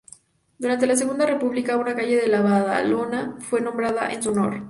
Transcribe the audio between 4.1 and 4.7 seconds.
en su honor.